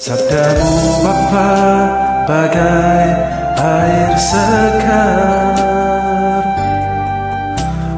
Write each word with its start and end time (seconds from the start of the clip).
Sabdamu 0.00 1.04
Bapa 1.04 1.52
bagai 2.24 3.08
air 3.60 4.16
segar 4.16 5.60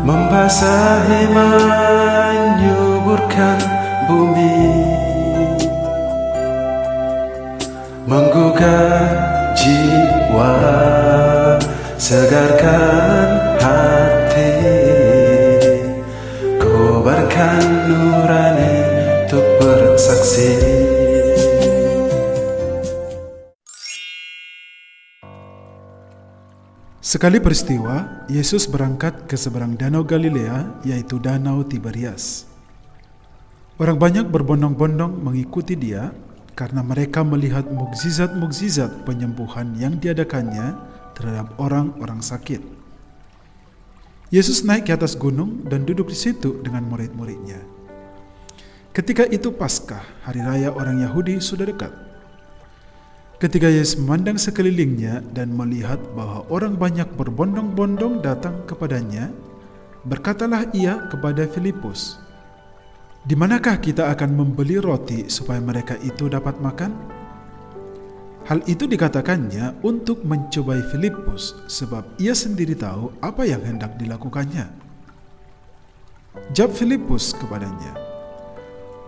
Membasahi 0.03 1.31
menyuburkan 1.31 3.55
bumi. 4.11 4.83
Menggugah 8.11 9.55
jiwa. 9.55 10.59
Segarkan 12.03 12.82
Sekali 27.13 27.45
peristiwa, 27.45 28.25
Yesus 28.25 28.65
berangkat 28.65 29.29
ke 29.29 29.37
seberang 29.37 29.77
danau 29.77 30.01
Galilea, 30.01 30.81
yaitu 30.81 31.21
Danau 31.21 31.61
Tiberias. 31.61 32.49
Orang 33.77 34.01
banyak 34.01 34.33
berbondong-bondong 34.33 35.21
mengikuti 35.21 35.77
dia 35.77 36.09
karena 36.57 36.81
mereka 36.81 37.21
melihat 37.21 37.69
mukjizat-mukjizat 37.69 39.05
penyembuhan 39.05 39.77
yang 39.77 40.01
diadakannya 40.01 40.73
terhadap 41.13 41.53
orang-orang 41.61 42.25
sakit. 42.25 42.65
Yesus 44.33 44.65
naik 44.65 44.89
ke 44.89 44.97
atas 44.97 45.13
gunung 45.13 45.69
dan 45.69 45.85
duduk 45.85 46.09
di 46.09 46.17
situ 46.17 46.65
dengan 46.65 46.89
murid-muridnya. 46.89 47.61
Ketika 48.97 49.29
itu 49.29 49.53
Paskah, 49.53 50.25
hari 50.25 50.41
raya 50.41 50.73
orang 50.73 51.05
Yahudi 51.05 51.45
sudah 51.45 51.69
dekat. 51.69 51.93
Ketika 53.43 53.67
Yesus 53.67 53.99
memandang 53.99 54.39
sekelilingnya 54.39 55.19
dan 55.35 55.51
melihat 55.51 55.99
bahwa 56.15 56.47
orang 56.47 56.79
banyak 56.79 57.11
berbondong-bondong 57.19 58.23
datang 58.23 58.63
kepadanya, 58.71 59.35
berkatalah 60.07 60.71
ia 60.71 61.11
kepada 61.11 61.51
Filipus, 61.51 62.23
"Di 63.27 63.35
manakah 63.35 63.83
kita 63.83 64.15
akan 64.15 64.39
membeli 64.39 64.79
roti 64.79 65.27
supaya 65.27 65.59
mereka 65.59 65.99
itu 66.07 66.31
dapat 66.31 66.55
makan?" 66.63 66.95
Hal 68.47 68.63
itu 68.71 68.87
dikatakannya 68.87 69.83
untuk 69.83 70.23
mencobai 70.23 70.87
Filipus 70.95 71.59
sebab 71.67 72.15
ia 72.23 72.39
sendiri 72.39 72.79
tahu 72.79 73.11
apa 73.19 73.43
yang 73.43 73.67
hendak 73.67 73.99
dilakukannya. 73.99 74.71
Jawab 76.55 76.79
Filipus 76.79 77.35
kepadanya, 77.35 78.02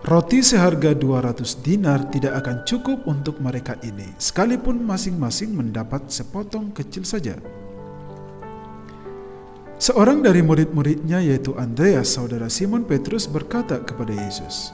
Roti 0.05 0.45
seharga 0.45 0.93
200 0.93 1.65
dinar 1.65 2.05
tidak 2.13 2.45
akan 2.45 2.61
cukup 2.61 3.09
untuk 3.09 3.41
mereka 3.41 3.73
ini, 3.81 4.05
sekalipun 4.21 4.77
masing-masing 4.77 5.49
mendapat 5.57 6.13
sepotong 6.13 6.69
kecil 6.77 7.01
saja. 7.01 7.41
Seorang 9.81 10.21
dari 10.21 10.45
murid-muridnya 10.45 11.25
yaitu 11.25 11.57
Andreas, 11.57 12.13
saudara 12.13 12.53
Simon 12.53 12.85
Petrus 12.85 13.25
berkata 13.25 13.81
kepada 13.81 14.13
Yesus, 14.13 14.69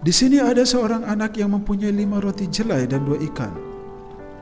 Di 0.00 0.16
sini 0.16 0.40
ada 0.40 0.64
seorang 0.64 1.04
anak 1.04 1.36
yang 1.36 1.52
mempunyai 1.52 1.92
lima 1.92 2.16
roti 2.16 2.48
jelai 2.48 2.88
dan 2.88 3.04
dua 3.04 3.20
ikan. 3.28 3.52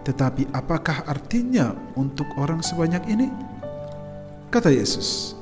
Tetapi 0.06 0.54
apakah 0.54 1.02
artinya 1.02 1.74
untuk 1.98 2.30
orang 2.38 2.62
sebanyak 2.62 3.10
ini? 3.10 3.26
Kata 4.54 4.70
Yesus, 4.70 5.34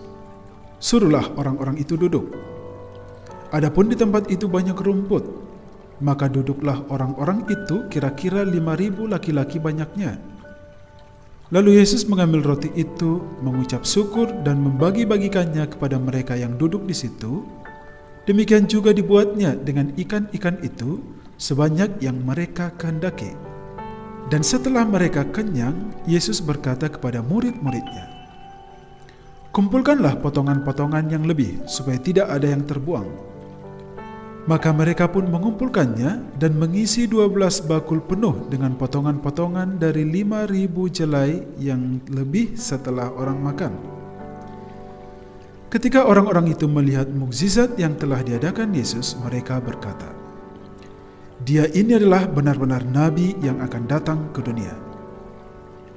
Suruhlah 0.80 1.36
orang-orang 1.36 1.76
itu 1.76 2.00
duduk. 2.00 2.48
Adapun 3.48 3.88
di 3.88 3.96
tempat 3.96 4.28
itu 4.28 4.44
banyak 4.44 4.76
rumput, 4.76 5.24
maka 6.04 6.28
duduklah 6.28 6.84
orang-orang 6.92 7.48
itu 7.48 7.88
kira-kira 7.88 8.44
lima 8.44 8.76
ribu 8.76 9.08
laki-laki 9.08 9.56
banyaknya. 9.56 10.20
Lalu 11.48 11.80
Yesus 11.80 12.04
mengambil 12.04 12.44
roti 12.44 12.68
itu, 12.76 13.24
mengucap 13.40 13.88
syukur 13.88 14.28
dan 14.44 14.60
membagi-bagikannya 14.60 15.64
kepada 15.64 15.96
mereka 15.96 16.36
yang 16.36 16.60
duduk 16.60 16.84
di 16.84 16.92
situ. 16.92 17.40
Demikian 18.28 18.68
juga 18.68 18.92
dibuatnya 18.92 19.56
dengan 19.56 19.96
ikan-ikan 19.96 20.60
itu 20.60 21.00
sebanyak 21.40 22.04
yang 22.04 22.20
mereka 22.20 22.68
kehendaki. 22.76 23.32
Dan 24.28 24.44
setelah 24.44 24.84
mereka 24.84 25.24
kenyang, 25.24 25.96
Yesus 26.04 26.44
berkata 26.44 26.92
kepada 26.92 27.24
murid-muridnya, 27.24 28.12
Kumpulkanlah 29.48 30.20
potongan-potongan 30.20 31.08
yang 31.08 31.24
lebih 31.24 31.64
supaya 31.64 31.96
tidak 31.96 32.28
ada 32.28 32.52
yang 32.52 32.68
terbuang. 32.68 33.08
Maka 34.48 34.72
mereka 34.72 35.12
pun 35.12 35.28
mengumpulkannya 35.28 36.40
dan 36.40 36.56
mengisi 36.56 37.04
dua 37.04 37.28
belas 37.28 37.60
bakul 37.60 38.00
penuh 38.00 38.48
dengan 38.48 38.72
potongan-potongan 38.80 39.76
dari 39.76 40.08
lima 40.08 40.48
ribu 40.48 40.88
jelai 40.88 41.44
yang 41.60 42.00
lebih 42.08 42.56
setelah 42.56 43.12
orang 43.12 43.44
makan. 43.44 43.72
Ketika 45.68 46.08
orang-orang 46.08 46.56
itu 46.56 46.64
melihat 46.64 47.12
mukjizat 47.12 47.76
yang 47.76 48.00
telah 48.00 48.24
diadakan 48.24 48.72
Yesus, 48.72 49.20
mereka 49.20 49.60
berkata, 49.60 50.16
"Dia 51.44 51.68
ini 51.68 52.00
adalah 52.00 52.24
benar-benar 52.24 52.88
nabi 52.88 53.36
yang 53.44 53.60
akan 53.60 53.84
datang 53.84 54.32
ke 54.32 54.40
dunia." 54.40 54.72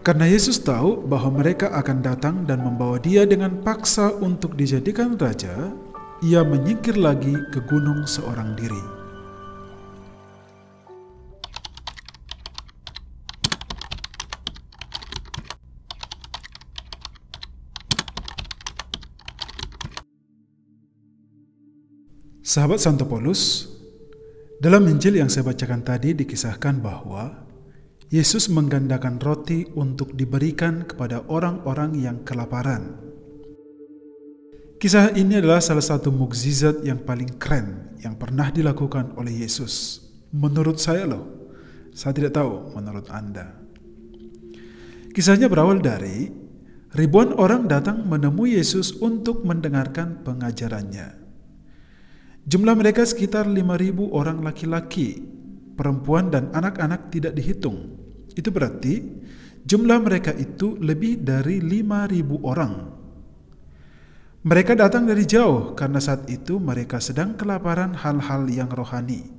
Karena 0.03 0.28
Yesus 0.28 0.59
tahu 0.59 1.07
bahwa 1.07 1.40
mereka 1.40 1.72
akan 1.72 2.03
datang 2.03 2.44
dan 2.44 2.67
membawa 2.67 3.00
Dia 3.00 3.23
dengan 3.23 3.63
paksa 3.63 4.11
untuk 4.19 4.59
dijadikan 4.59 5.16
raja, 5.16 5.72
ia 6.22 6.46
menyingkir 6.46 7.02
lagi 7.02 7.34
ke 7.50 7.66
gunung 7.66 8.06
seorang 8.06 8.54
diri. 8.54 9.02
Sahabat 22.46 22.78
Santo 22.78 23.09
Paulus, 23.09 23.66
dalam 24.62 24.86
Injil 24.86 25.18
yang 25.18 25.32
saya 25.32 25.50
bacakan 25.50 25.82
tadi 25.82 26.14
dikisahkan 26.14 26.86
bahwa 26.86 27.50
Yesus 28.14 28.46
menggandakan 28.52 29.18
roti 29.18 29.66
untuk 29.74 30.14
diberikan 30.14 30.86
kepada 30.86 31.26
orang-orang 31.32 31.98
yang 31.98 32.22
kelaparan 32.22 33.10
Kisah 34.81 35.14
ini 35.14 35.38
adalah 35.38 35.62
salah 35.62 35.86
satu 35.86 36.09
mukjizat 36.09 36.81
yang 36.81 37.06
paling 37.06 37.38
keren 37.38 37.94
yang 38.02 38.18
pernah 38.18 38.50
dilakukan 38.50 39.14
oleh 39.14 39.46
Yesus. 39.46 40.02
Menurut 40.34 40.81
saya 40.81 41.06
loh, 41.06 41.53
saya 41.94 42.18
tidak 42.18 42.34
tahu 42.34 42.74
menurut 42.74 43.06
Anda. 43.14 43.62
Kisahnya 45.14 45.53
berawal 45.53 45.86
dari 45.86 46.34
ribuan 46.97 47.30
orang 47.38 47.70
datang 47.70 48.09
menemui 48.09 48.58
Yesus 48.58 48.97
untuk 48.97 49.46
mendengarkan 49.46 50.25
pengajarannya. 50.25 51.14
Jumlah 52.50 52.74
mereka 52.74 53.06
sekitar 53.06 53.46
5.000 53.46 54.02
orang 54.09 54.41
laki-laki, 54.41 55.22
perempuan 55.78 56.34
dan 56.34 56.50
anak-anak 56.58 57.14
tidak 57.14 57.38
dihitung. 57.38 58.02
Itu 58.34 58.50
berarti 58.50 58.97
jumlah 59.62 60.02
mereka 60.02 60.34
itu 60.34 60.74
lebih 60.81 61.22
dari 61.22 61.62
5.000 61.62 62.41
orang 62.41 63.00
mereka 64.41 64.74
datang 64.74 65.06
dari 65.06 65.22
jauh 65.29 65.78
karena 65.78 66.02
saat 66.02 66.25
itu 66.25 66.57
mereka 66.57 66.97
sedang 66.97 67.38
kelaparan 67.38 67.94
hal-hal 67.94 68.50
yang 68.50 68.74
rohani. 68.74 69.29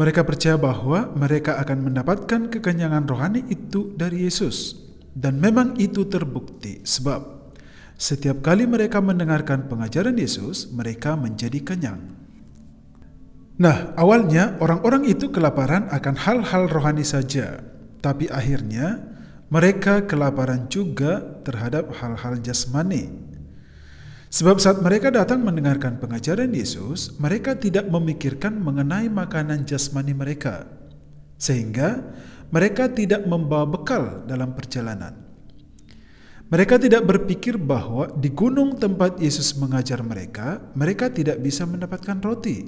Mereka 0.00 0.24
percaya 0.24 0.56
bahwa 0.56 1.12
mereka 1.12 1.60
akan 1.60 1.92
mendapatkan 1.92 2.48
kekenyangan 2.48 3.04
rohani 3.04 3.44
itu 3.52 3.92
dari 3.92 4.24
Yesus, 4.24 4.80
dan 5.12 5.36
memang 5.36 5.76
itu 5.76 6.08
terbukti 6.08 6.80
sebab 6.88 7.52
setiap 8.00 8.40
kali 8.40 8.64
mereka 8.64 9.04
mendengarkan 9.04 9.68
pengajaran 9.68 10.16
Yesus, 10.16 10.72
mereka 10.72 11.20
menjadi 11.20 11.60
kenyang. 11.60 12.00
Nah, 13.60 13.92
awalnya 13.94 14.56
orang-orang 14.58 15.04
itu 15.04 15.30
kelaparan 15.30 15.86
akan 15.92 16.16
hal-hal 16.16 16.66
rohani 16.72 17.04
saja, 17.04 17.60
tapi 18.00 18.26
akhirnya 18.32 19.04
mereka 19.52 20.08
kelaparan 20.08 20.66
juga 20.72 21.22
terhadap 21.44 21.92
hal-hal 22.00 22.40
jasmani 22.40 23.23
Sebab 24.34 24.58
saat 24.58 24.82
mereka 24.82 25.14
datang 25.14 25.46
mendengarkan 25.46 26.02
pengajaran 26.02 26.50
Yesus, 26.50 27.14
mereka 27.22 27.54
tidak 27.54 27.86
memikirkan 27.86 28.58
mengenai 28.58 29.06
makanan 29.06 29.62
jasmani 29.62 30.10
mereka, 30.10 30.66
sehingga 31.38 32.02
mereka 32.50 32.90
tidak 32.90 33.22
membawa 33.30 33.62
bekal 33.62 34.26
dalam 34.26 34.58
perjalanan. 34.58 35.14
Mereka 36.50 36.82
tidak 36.82 37.06
berpikir 37.06 37.62
bahwa 37.62 38.10
di 38.10 38.34
gunung 38.34 38.74
tempat 38.74 39.22
Yesus 39.22 39.54
mengajar 39.54 40.02
mereka, 40.02 40.66
mereka 40.74 41.14
tidak 41.14 41.38
bisa 41.38 41.62
mendapatkan 41.62 42.18
roti. 42.18 42.66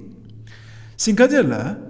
Singkatnya, 0.95 1.83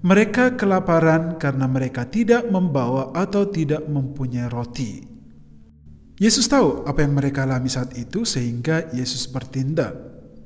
mereka 0.00 0.56
kelaparan 0.56 1.36
karena 1.36 1.68
mereka 1.68 2.08
tidak 2.08 2.48
membawa 2.48 3.12
atau 3.12 3.44
tidak 3.44 3.84
mempunyai 3.92 4.48
roti. 4.48 5.17
Yesus 6.18 6.50
tahu 6.50 6.82
apa 6.82 7.06
yang 7.06 7.14
mereka 7.14 7.46
alami 7.46 7.70
saat 7.70 7.94
itu 7.94 8.26
sehingga 8.26 8.90
Yesus 8.90 9.30
bertindak. 9.30 9.94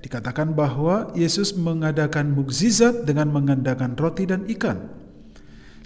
Dikatakan 0.04 0.52
bahwa 0.52 1.08
Yesus 1.16 1.56
mengadakan 1.56 2.36
mukjizat 2.36 3.08
dengan 3.08 3.32
mengandalkan 3.32 3.96
roti 3.96 4.28
dan 4.28 4.44
ikan. 4.52 4.92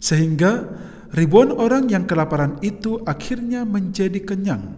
Sehingga 0.02 0.66
ribuan 1.14 1.54
orang 1.54 1.86
yang 1.86 2.02
kelaparan 2.02 2.58
itu 2.66 2.98
akhirnya 3.06 3.62
menjadi 3.62 4.18
kenyang. 4.26 4.74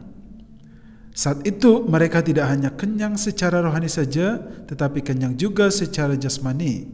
Saat 1.17 1.43
itu 1.49 1.89
mereka 1.89 2.21
tidak 2.21 2.47
hanya 2.53 2.77
kenyang 2.77 3.17
secara 3.17 3.65
rohani 3.65 3.89
saja, 3.89 4.39
tetapi 4.69 5.01
kenyang 5.01 5.35
juga 5.41 5.73
secara 5.73 6.15
jasmani. 6.21 6.85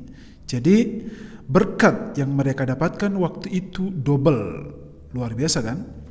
Jadi 0.47 1.03
berkat 1.45 2.17
yang 2.17 2.31
mereka 2.33 2.63
dapatkan 2.65 3.11
waktu 3.19 3.53
itu 3.53 3.91
double. 3.91 4.71
Luar 5.13 5.35
biasa 5.35 5.61
kan? 5.61 6.04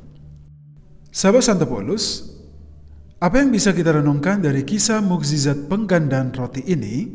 Sahabat 1.14 1.46
Santo 1.46 1.62
Paulus, 1.62 2.26
apa 3.22 3.38
yang 3.38 3.54
bisa 3.54 3.70
kita 3.70 4.02
renungkan 4.02 4.42
dari 4.42 4.66
kisah 4.66 4.98
mukjizat 4.98 5.70
penggandaan 5.70 6.34
roti 6.34 6.66
ini? 6.66 7.06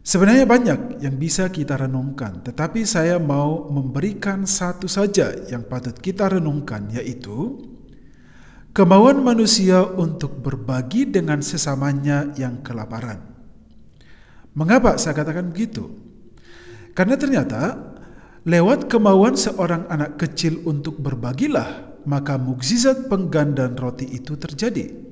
Sebenarnya 0.00 0.48
banyak 0.48 1.04
yang 1.04 1.20
bisa 1.20 1.52
kita 1.52 1.76
renungkan, 1.76 2.40
tetapi 2.40 2.88
saya 2.88 3.20
mau 3.20 3.68
memberikan 3.68 4.48
satu 4.48 4.88
saja 4.88 5.36
yang 5.52 5.68
patut 5.68 6.00
kita 6.00 6.32
renungkan, 6.32 6.88
yaitu 6.88 7.60
kemauan 8.72 9.20
manusia 9.20 9.84
untuk 9.84 10.40
berbagi 10.40 11.12
dengan 11.12 11.44
sesamanya 11.44 12.32
yang 12.40 12.64
kelaparan. 12.64 13.20
Mengapa 14.56 14.96
saya 14.96 15.12
katakan 15.12 15.52
begitu? 15.52 15.92
Karena 16.96 17.20
ternyata 17.20 17.76
lewat 18.48 18.88
kemauan 18.88 19.36
seorang 19.36 19.84
anak 19.92 20.16
kecil 20.16 20.64
untuk 20.64 20.96
berbagilah, 20.96 21.87
maka 22.06 22.36
mukjizat 22.36 23.10
penggandaan 23.10 23.74
roti 23.74 24.06
itu 24.06 24.38
terjadi. 24.38 25.08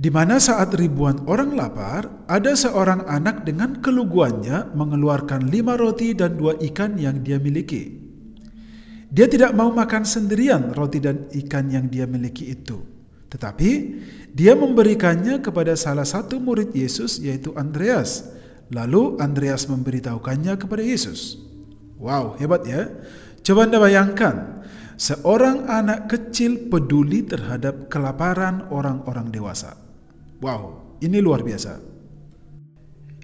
Di 0.00 0.08
mana 0.08 0.40
saat 0.40 0.72
ribuan 0.80 1.28
orang 1.28 1.52
lapar, 1.52 2.24
ada 2.24 2.56
seorang 2.56 3.04
anak 3.04 3.44
dengan 3.44 3.84
keluguannya 3.84 4.72
mengeluarkan 4.72 5.52
lima 5.52 5.76
roti 5.76 6.16
dan 6.16 6.40
dua 6.40 6.56
ikan 6.56 6.96
yang 6.96 7.20
dia 7.20 7.36
miliki. 7.36 8.00
Dia 9.12 9.28
tidak 9.28 9.52
mau 9.52 9.68
makan 9.68 10.08
sendirian 10.08 10.72
roti 10.72 11.04
dan 11.04 11.28
ikan 11.44 11.68
yang 11.68 11.92
dia 11.92 12.08
miliki 12.08 12.48
itu. 12.48 12.80
Tetapi 13.28 13.70
dia 14.32 14.56
memberikannya 14.56 15.44
kepada 15.44 15.76
salah 15.76 16.08
satu 16.08 16.40
murid 16.40 16.72
Yesus 16.72 17.20
yaitu 17.20 17.52
Andreas. 17.52 18.24
Lalu 18.72 19.18
Andreas 19.20 19.66
memberitahukannya 19.66 20.56
kepada 20.56 20.80
Yesus. 20.80 21.36
Wow, 22.00 22.40
hebat 22.40 22.64
ya. 22.64 22.88
Coba 23.44 23.68
Anda 23.68 23.82
bayangkan, 23.82 24.64
seorang 25.00 25.64
anak 25.64 26.12
kecil 26.12 26.68
peduli 26.68 27.24
terhadap 27.24 27.88
kelaparan 27.88 28.68
orang-orang 28.68 29.32
dewasa. 29.32 29.80
Wow, 30.44 31.00
ini 31.00 31.24
luar 31.24 31.40
biasa. 31.40 31.80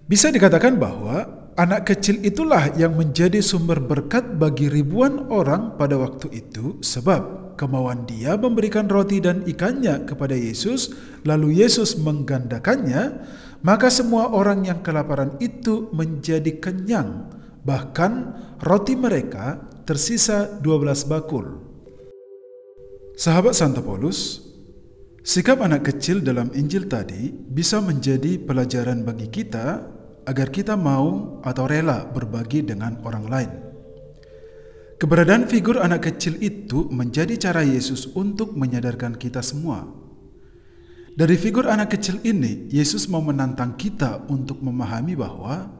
Bisa 0.08 0.32
dikatakan 0.32 0.80
bahwa 0.80 1.44
Anak 1.56 1.88
kecil 1.88 2.20
itulah 2.20 2.68
yang 2.76 3.00
menjadi 3.00 3.40
sumber 3.40 3.80
berkat 3.80 4.36
bagi 4.36 4.68
ribuan 4.68 5.24
orang 5.32 5.72
pada 5.80 5.96
waktu 5.96 6.28
itu 6.44 6.84
sebab 6.84 7.56
kemauan 7.56 8.04
dia 8.04 8.36
memberikan 8.36 8.84
roti 8.84 9.24
dan 9.24 9.40
ikannya 9.40 10.04
kepada 10.04 10.36
Yesus 10.36 10.92
lalu 11.24 11.64
Yesus 11.64 11.96
menggandakannya 11.96 13.24
maka 13.64 13.88
semua 13.88 14.36
orang 14.36 14.68
yang 14.68 14.84
kelaparan 14.84 15.40
itu 15.40 15.88
menjadi 15.96 16.60
kenyang 16.60 17.32
bahkan 17.64 18.36
roti 18.60 18.92
mereka 18.92 19.56
tersisa 19.88 20.60
12 20.60 21.08
bakul. 21.08 21.65
Sahabat 23.16 23.56
Santo 23.56 23.80
Paulus, 23.80 24.44
sikap 25.24 25.64
anak 25.64 25.88
kecil 25.88 26.20
dalam 26.20 26.52
Injil 26.52 26.84
tadi 26.84 27.32
bisa 27.32 27.80
menjadi 27.80 28.36
pelajaran 28.36 29.08
bagi 29.08 29.32
kita 29.32 29.88
agar 30.28 30.52
kita 30.52 30.76
mau 30.76 31.40
atau 31.40 31.64
rela 31.64 32.04
berbagi 32.12 32.60
dengan 32.68 33.00
orang 33.08 33.24
lain. 33.24 33.50
Keberadaan 35.00 35.48
figur 35.48 35.80
anak 35.80 36.12
kecil 36.12 36.36
itu 36.44 36.92
menjadi 36.92 37.40
cara 37.40 37.64
Yesus 37.64 38.04
untuk 38.12 38.52
menyadarkan 38.52 39.16
kita 39.16 39.40
semua. 39.40 39.88
Dari 41.16 41.40
figur 41.40 41.72
anak 41.72 41.96
kecil 41.96 42.20
ini, 42.20 42.68
Yesus 42.68 43.08
mau 43.08 43.24
menantang 43.24 43.80
kita 43.80 44.28
untuk 44.28 44.60
memahami 44.60 45.16
bahwa 45.16 45.72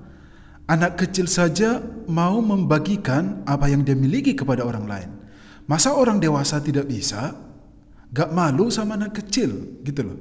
anak 0.73 1.05
kecil 1.05 1.29
saja 1.29 1.85
mau 2.09 2.41
membagikan 2.41 3.45
apa 3.45 3.69
yang 3.69 3.85
dia 3.85 3.93
miliki 3.93 4.33
kepada 4.33 4.65
orang 4.65 4.89
lain. 4.89 5.26
Masa 5.67 5.99
orang 5.99 6.23
dewasa 6.23 6.63
tidak 6.63 6.87
bisa? 6.87 7.35
Gak 8.15 8.31
malu 8.31 8.71
sama 8.71 8.95
anak 8.95 9.19
kecil, 9.19 9.83
gitu 9.83 10.01
loh. 10.07 10.19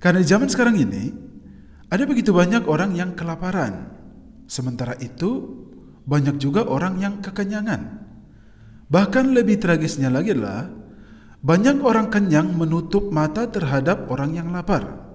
Karena 0.00 0.20
zaman 0.20 0.48
sekarang 0.48 0.76
ini, 0.76 1.12
ada 1.88 2.04
begitu 2.04 2.32
banyak 2.32 2.68
orang 2.68 2.92
yang 2.96 3.16
kelaparan, 3.16 3.88
sementara 4.44 4.96
itu 5.00 5.60
banyak 6.04 6.36
juga 6.36 6.68
orang 6.68 7.00
yang 7.00 7.24
kekenyangan. 7.24 8.04
Bahkan 8.90 9.26
lebih 9.32 9.62
tragisnya 9.62 10.12
lagi 10.12 10.36
adalah 10.36 10.68
banyak 11.40 11.80
orang 11.80 12.12
kenyang 12.12 12.52
menutup 12.52 13.08
mata 13.08 13.48
terhadap 13.48 14.12
orang 14.12 14.36
yang 14.36 14.48
lapar. 14.52 15.08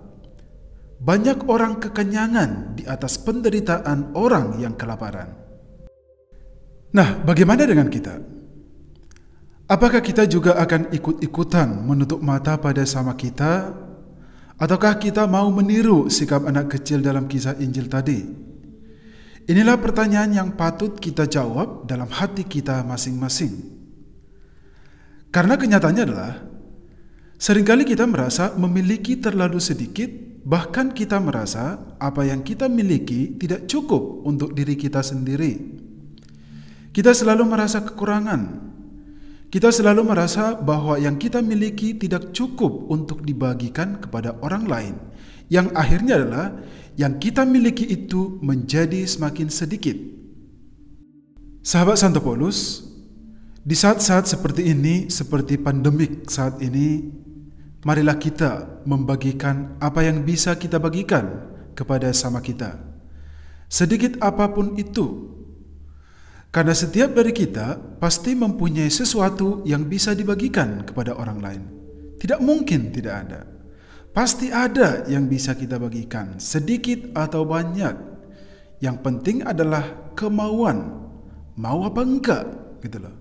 Banyak 0.98 1.46
orang 1.46 1.78
kekenyangan 1.78 2.80
di 2.80 2.84
atas 2.90 3.22
penderitaan 3.22 4.18
orang 4.18 4.58
yang 4.58 4.74
kelaparan. 4.74 5.38
Nah, 6.96 7.20
bagaimana 7.22 7.68
dengan 7.68 7.92
kita? 7.92 8.16
Apakah 9.66 10.02
kita 10.02 10.30
juga 10.30 10.58
akan 10.62 10.94
ikut-ikutan 10.94 11.86
menutup 11.86 12.22
mata 12.22 12.54
pada 12.62 12.86
sama 12.86 13.18
kita 13.18 13.86
Ataukah 14.56 14.96
kita 14.96 15.28
mau 15.28 15.52
meniru 15.52 16.08
sikap 16.08 16.48
anak 16.48 16.80
kecil 16.80 17.04
dalam 17.04 17.28
kisah 17.28 17.60
Injil 17.60 17.92
tadi? 17.92 18.24
Inilah 19.52 19.76
pertanyaan 19.76 20.32
yang 20.32 20.50
patut 20.56 20.96
kita 20.96 21.28
jawab 21.28 21.84
dalam 21.84 22.08
hati 22.08 22.48
kita 22.48 22.80
masing-masing. 22.88 23.52
Karena 25.28 25.60
kenyataannya 25.60 26.04
adalah, 26.08 26.34
sering 27.36 27.68
kali 27.68 27.84
kita 27.84 28.08
merasa 28.08 28.56
memiliki 28.56 29.20
terlalu 29.20 29.60
sedikit, 29.60 30.08
bahkan 30.48 30.96
kita 30.96 31.20
merasa 31.20 31.76
apa 32.00 32.24
yang 32.24 32.40
kita 32.40 32.72
miliki 32.72 33.36
tidak 33.36 33.68
cukup 33.68 34.24
untuk 34.24 34.56
diri 34.56 34.80
kita 34.80 35.04
sendiri. 35.04 35.84
Kita 36.96 37.12
selalu 37.12 37.44
merasa 37.44 37.84
kekurangan, 37.84 38.72
kita 39.56 39.72
selalu 39.72 40.04
merasa 40.12 40.52
bahwa 40.52 41.00
yang 41.00 41.16
kita 41.16 41.40
miliki 41.40 41.96
tidak 41.96 42.36
cukup 42.36 42.92
untuk 42.92 43.24
dibagikan 43.24 44.04
kepada 44.04 44.36
orang 44.44 44.68
lain, 44.68 44.96
yang 45.48 45.72
akhirnya 45.72 46.20
adalah 46.20 46.60
yang 47.00 47.16
kita 47.16 47.48
miliki 47.48 47.88
itu 47.88 48.36
menjadi 48.44 49.08
semakin 49.08 49.48
sedikit. 49.48 49.96
Sahabat 51.64 51.96
Santo 51.96 52.20
Paulus, 52.20 52.84
di 53.64 53.80
saat-saat 53.80 54.28
seperti 54.28 54.76
ini, 54.76 55.08
seperti 55.08 55.56
pandemik 55.56 56.28
saat 56.28 56.60
ini, 56.60 57.08
marilah 57.88 58.20
kita 58.20 58.84
membagikan 58.84 59.80
apa 59.80 60.04
yang 60.04 60.28
bisa 60.28 60.60
kita 60.60 60.84
bagikan 60.84 61.48
kepada 61.80 62.12
sama 62.12 62.44
kita. 62.44 62.76
Sedikit 63.72 64.20
apa 64.20 64.52
pun 64.52 64.76
itu, 64.76 65.35
karena 66.56 66.72
setiap 66.72 67.12
dari 67.12 67.36
kita 67.36 68.00
pasti 68.00 68.32
mempunyai 68.32 68.88
sesuatu 68.88 69.60
yang 69.68 69.84
bisa 69.92 70.16
dibagikan 70.16 70.88
kepada 70.88 71.12
orang 71.20 71.40
lain. 71.44 71.64
Tidak 72.16 72.40
mungkin 72.40 72.96
tidak 72.96 73.16
ada. 73.28 73.44
Pasti 74.16 74.48
ada 74.56 75.04
yang 75.12 75.28
bisa 75.28 75.52
kita 75.52 75.76
bagikan, 75.76 76.40
sedikit 76.40 77.12
atau 77.12 77.44
banyak. 77.44 77.92
Yang 78.80 78.98
penting 79.04 79.44
adalah 79.44 80.16
kemauan. 80.16 81.04
Mau 81.60 81.84
apa 81.84 82.08
enggak, 82.08 82.48
gitu 82.80 83.04
loh. 83.04 83.16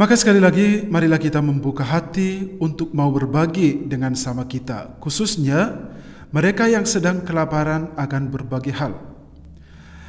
Maka 0.00 0.16
sekali 0.16 0.40
lagi, 0.40 0.88
marilah 0.88 1.20
kita 1.20 1.44
membuka 1.44 1.84
hati 1.84 2.56
untuk 2.56 2.96
mau 2.96 3.12
berbagi 3.12 3.84
dengan 3.84 4.16
sama 4.16 4.48
kita, 4.48 4.96
khususnya 4.96 5.92
mereka 6.32 6.72
yang 6.72 6.88
sedang 6.88 7.20
kelaparan 7.20 7.92
akan 8.00 8.32
berbagai 8.32 8.72
hal. 8.72 8.96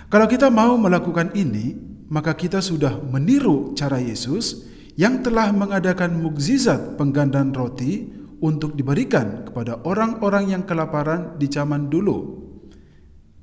Kalau 0.08 0.32
kita 0.32 0.48
mau 0.48 0.80
melakukan 0.80 1.36
ini, 1.36 1.95
maka 2.10 2.38
kita 2.38 2.62
sudah 2.62 3.02
meniru 3.02 3.74
cara 3.74 3.98
Yesus 3.98 4.66
yang 4.96 5.26
telah 5.26 5.52
mengadakan 5.52 6.22
mukjizat 6.22 6.96
penggandaan 6.96 7.52
roti 7.52 8.08
untuk 8.40 8.78
diberikan 8.78 9.44
kepada 9.48 9.82
orang-orang 9.84 10.56
yang 10.56 10.64
kelaparan 10.64 11.36
di 11.36 11.48
zaman 11.50 11.90
dulu. 11.92 12.46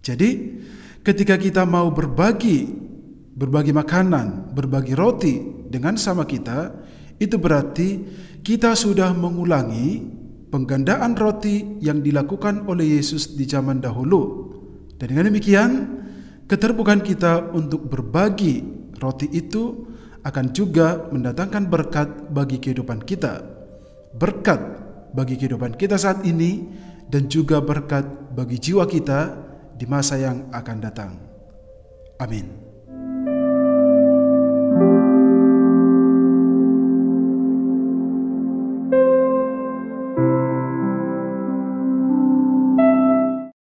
Jadi, 0.02 0.30
ketika 1.02 1.36
kita 1.38 1.62
mau 1.66 1.90
berbagi 1.90 2.90
berbagi 3.32 3.72
makanan, 3.72 4.52
berbagi 4.52 4.92
roti 4.92 5.40
dengan 5.68 5.96
sama 5.96 6.28
kita, 6.28 6.72
itu 7.16 7.40
berarti 7.40 7.88
kita 8.44 8.76
sudah 8.76 9.16
mengulangi 9.16 10.04
penggandaan 10.52 11.16
roti 11.16 11.80
yang 11.80 12.04
dilakukan 12.04 12.68
oleh 12.68 13.00
Yesus 13.00 13.32
di 13.32 13.48
zaman 13.48 13.80
dahulu. 13.80 14.52
Dan 15.00 15.16
dengan 15.16 15.32
demikian, 15.32 15.70
Keterbukaan 16.52 17.00
kita 17.00 17.48
untuk 17.56 17.88
berbagi 17.88 18.60
roti 19.00 19.24
itu 19.32 19.88
akan 20.20 20.52
juga 20.52 21.08
mendatangkan 21.08 21.64
berkat 21.64 22.28
bagi 22.28 22.60
kehidupan 22.60 23.00
kita. 23.08 23.40
Berkat 24.12 24.60
bagi 25.16 25.40
kehidupan 25.40 25.80
kita 25.80 25.96
saat 25.96 26.28
ini 26.28 26.68
dan 27.08 27.24
juga 27.32 27.64
berkat 27.64 28.04
bagi 28.36 28.60
jiwa 28.60 28.84
kita 28.84 29.32
di 29.80 29.88
masa 29.88 30.20
yang 30.20 30.52
akan 30.52 30.76
datang. 30.76 31.16
Amin. 32.20 32.71